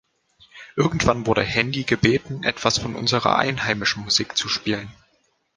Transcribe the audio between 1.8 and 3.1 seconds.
gebeten, "etwas von